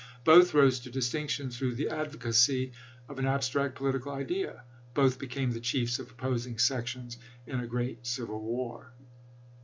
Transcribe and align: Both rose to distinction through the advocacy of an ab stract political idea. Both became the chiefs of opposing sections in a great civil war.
Both 0.23 0.55
rose 0.55 0.79
to 0.79 0.89
distinction 0.89 1.51
through 1.51 1.75
the 1.75 1.89
advocacy 1.89 2.71
of 3.07 3.19
an 3.19 3.27
ab 3.27 3.41
stract 3.41 3.75
political 3.75 4.11
idea. 4.11 4.63
Both 4.95 5.19
became 5.19 5.51
the 5.51 5.59
chiefs 5.59 5.99
of 5.99 6.09
opposing 6.09 6.57
sections 6.57 7.19
in 7.45 7.59
a 7.59 7.67
great 7.67 8.07
civil 8.07 8.41
war. 8.41 8.93